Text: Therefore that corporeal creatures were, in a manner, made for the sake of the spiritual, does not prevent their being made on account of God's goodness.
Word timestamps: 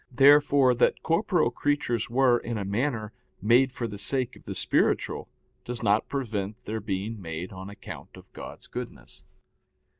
Therefore 0.11 0.73
that 0.73 1.03
corporeal 1.03 1.51
creatures 1.51 2.09
were, 2.09 2.39
in 2.39 2.57
a 2.57 2.65
manner, 2.65 3.13
made 3.39 3.71
for 3.71 3.87
the 3.87 3.99
sake 3.99 4.35
of 4.35 4.45
the 4.45 4.55
spiritual, 4.55 5.29
does 5.63 5.83
not 5.83 6.09
prevent 6.09 6.65
their 6.65 6.79
being 6.79 7.21
made 7.21 7.51
on 7.53 7.69
account 7.69 8.17
of 8.17 8.33
God's 8.33 8.65
goodness. 8.65 9.23